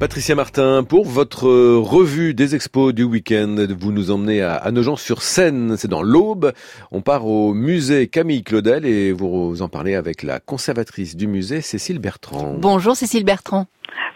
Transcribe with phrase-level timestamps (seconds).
[0.00, 5.88] Patricia Martin, pour votre revue des expos du week-end, vous nous emmenez à Nogent-sur-Seine, c'est
[5.88, 6.52] dans l'Aube.
[6.92, 11.62] On part au musée Camille Claudel et vous en parlez avec la conservatrice du musée,
[11.62, 12.54] Cécile Bertrand.
[12.60, 13.66] Bonjour Cécile Bertrand.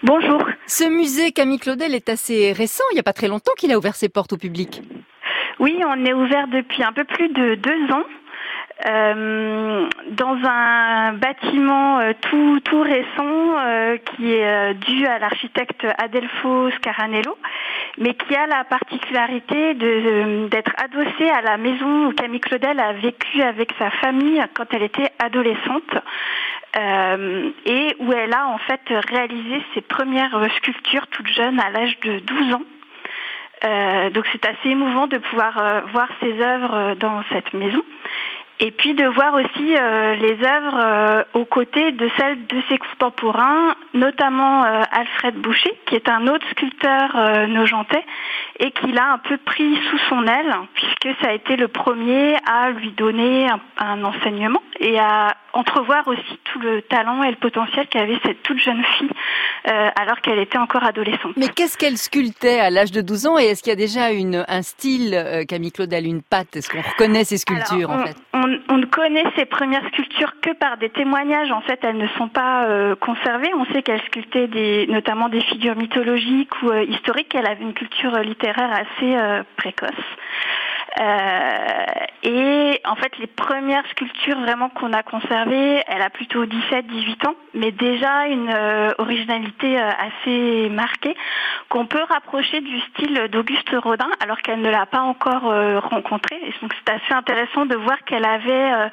[0.05, 0.45] Bonjour.
[0.69, 3.77] Ce musée Camille Claudel est assez récent, il n'y a pas très longtemps qu'il a
[3.77, 4.85] ouvert ses portes au public.
[5.59, 8.05] Oui, on est ouvert depuis un peu plus de deux ans.
[8.85, 16.71] Euh, dans un bâtiment euh, tout, tout récent euh, qui est dû à l'architecte Adelfo
[16.73, 17.39] Scaranello,
[17.99, 23.43] mais qui a la particularité d'être adossé à la maison où Camille Claudel a vécu
[23.43, 25.95] avec sa famille quand elle était adolescente.
[26.75, 28.81] et où elle a en fait
[29.11, 34.11] réalisé ses premières sculptures toute jeune à l'âge de 12 ans.
[34.11, 37.83] donc c'est assez émouvant de pouvoir voir ses œuvres dans cette maison
[38.63, 42.79] et puis de voir aussi euh, les œuvres euh, aux côtés de celles de ses
[42.79, 47.17] contemporains, notamment euh, Alfred Boucher, qui est un autre sculpteur
[47.49, 48.05] nogentais
[48.59, 52.37] et qui l'a un peu pris sous son aile, puisque ça a été le premier
[52.47, 57.87] à lui donner un enseignement et à entrevoir aussi tout le talent et le potentiel
[57.89, 59.11] qu'avait cette toute jeune fille
[59.69, 61.33] euh, alors qu'elle était encore adolescente.
[61.37, 64.11] Mais qu'est-ce qu'elle sculptait à l'âge de 12 ans et est-ce qu'il y a déjà
[64.11, 66.57] une, un style, euh, Camille Claudel, une patte?
[66.57, 68.17] Est-ce qu'on reconnaît ses sculptures on, en fait?
[68.33, 71.53] on, on, ne connaît ses premières sculptures que par des témoignages.
[71.53, 73.51] En fait, elles ne sont pas euh, conservées.
[73.57, 77.35] On sait qu'elle sculptait notamment des figures mythologiques ou euh, historiques.
[77.35, 79.91] Elle avait une culture littéraire assez euh, précoce.
[81.01, 81.87] Euh,
[82.23, 87.35] et en fait, les premières sculptures vraiment qu'on a conservées, elle a plutôt 17-18 ans,
[87.55, 91.17] mais déjà une euh, originalité euh, assez marquée
[91.71, 95.45] qu'on peut rapprocher du style d'Auguste Rodin, alors qu'elle ne l'a pas encore
[95.91, 96.37] rencontré.
[96.37, 98.91] Et donc c'est assez intéressant de voir qu'elle avait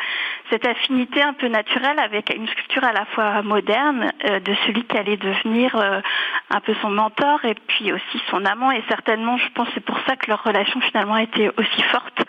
[0.49, 4.97] cette affinité un peu naturelle avec une sculpture à la fois moderne de celui qui
[4.97, 8.71] allait devenir un peu son mentor et puis aussi son amant.
[8.71, 12.21] Et certainement, je pense, c'est pour ça que leur relation finalement été aussi forte.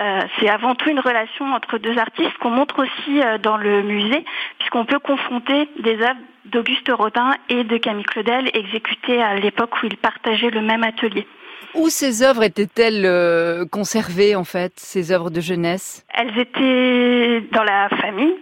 [0.00, 3.82] Euh, c'est avant tout une relation entre deux artistes qu'on montre aussi euh, dans le
[3.82, 4.24] musée,
[4.58, 9.86] puisqu'on peut confronter des œuvres d'Auguste Rodin et de Camille Claudel exécutées à l'époque où
[9.86, 11.26] ils partageaient le même atelier.
[11.74, 16.04] Où ces œuvres étaient-elles euh, conservées en fait, ces œuvres de jeunesse?
[16.14, 18.34] Elles étaient dans la famille,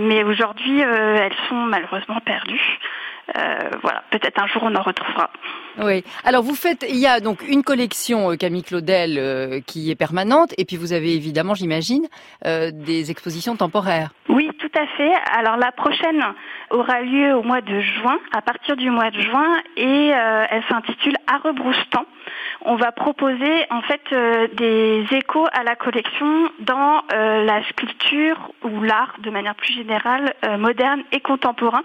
[0.00, 2.78] mais aujourd'hui elles sont malheureusement perdues.
[3.34, 5.30] Euh, voilà, peut-être un jour on en retrouvera.
[5.78, 6.04] Oui.
[6.24, 9.96] Alors vous faites, il y a donc une collection euh, Camille Claudel euh, qui est
[9.96, 12.06] permanente, et puis vous avez évidemment, j'imagine,
[12.44, 14.10] des expositions temporaires.
[14.28, 15.12] Oui, tout à fait.
[15.32, 16.22] Alors la prochaine
[16.70, 21.16] aura lieu au mois de juin, à partir du mois de juin, et elle s'intitule
[21.26, 22.06] À rebrousse-temps.
[22.62, 24.02] On va proposer en fait
[24.56, 31.02] des échos à la collection dans la sculpture ou l'art de manière plus générale moderne
[31.12, 31.82] et contemporain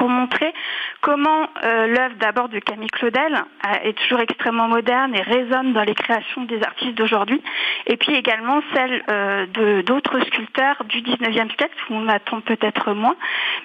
[0.00, 0.54] pour montrer
[1.02, 5.82] comment euh, l'œuvre d'abord de Camille Claudel euh, est toujours extrêmement moderne et résonne dans
[5.82, 7.42] les créations des artistes d'aujourd'hui,
[7.86, 12.94] et puis également celle euh, de d'autres sculpteurs du 19e siècle, où on attend peut-être
[12.94, 13.14] moins,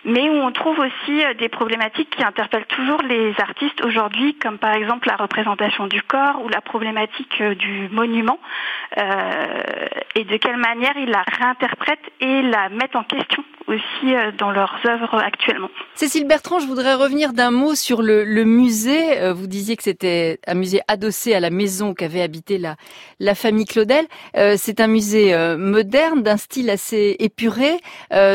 [0.03, 4.74] mais où on trouve aussi des problématiques qui interpellent toujours les artistes aujourd'hui, comme par
[4.74, 8.40] exemple la représentation du corps ou la problématique du monument,
[8.97, 14.79] et de quelle manière ils la réinterprètent et la mettent en question aussi dans leurs
[14.85, 15.69] œuvres actuellement.
[15.95, 19.19] Cécile Bertrand, je voudrais revenir d'un mot sur le, musée.
[19.21, 22.75] Euh, vous disiez que c'était un musée adossé à la maison qu'avait habité la,
[23.19, 24.05] la famille Claudel.
[24.35, 27.77] Euh, c'est un musée euh, moderne, d'un style assez épuré,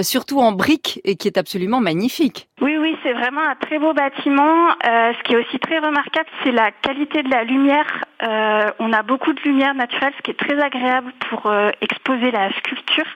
[0.03, 2.49] surtout en briques, et qui est absolument magnifique.
[2.61, 4.71] Oui, oui, c'est vraiment un très beau bâtiment.
[4.83, 7.87] ce qui est aussi très remarquable, c'est la qualité de la lumière.
[8.79, 13.07] on a beaucoup de lumière naturelle, ce qui est très agréable pour exposer la sculpture.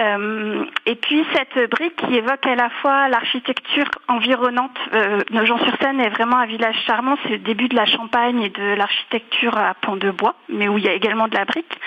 [0.00, 4.76] Euh, et puis cette brique qui évoque à la fois l'architecture environnante.
[4.92, 7.16] Euh, Nogent-sur-Seine est vraiment un village charmant.
[7.24, 10.78] C'est le début de la Champagne et de l'architecture à pont de bois, mais où
[10.78, 11.78] il y a également de la brique.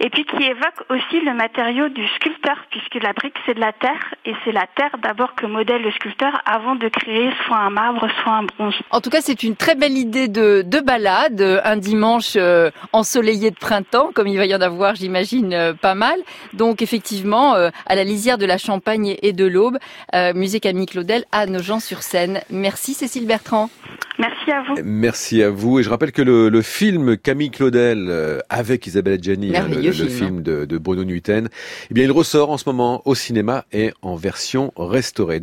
[0.00, 3.72] Et puis qui évoque aussi le matériau du sculpteur, puisque la brique c'est de la
[3.72, 7.70] terre et c'est la terre d'abord que modèle le sculpteur avant de créer soit un
[7.70, 8.74] marbre, soit un bronze.
[8.90, 13.50] En tout cas, c'est une très belle idée de, de balade, un dimanche euh, ensoleillé
[13.50, 16.18] de printemps, comme il va y en avoir, j'imagine, euh, pas mal.
[16.52, 19.78] Donc effectivement à la lisière de la Champagne et de l'Aube.
[20.14, 22.40] Euh, musée Camille Claudel à Nogent-sur-Seine.
[22.50, 23.70] Merci Cécile Bertrand.
[24.18, 24.74] Merci à vous.
[24.84, 25.78] Merci à vous.
[25.78, 30.42] Et je rappelle que le, film Camille Claudel euh, avec Isabelle Adjani, hein, le, film,
[30.42, 31.48] de, de Bruno Nuiten,
[31.90, 35.36] eh bien, il ressort en ce moment au cinéma et en version restaurée.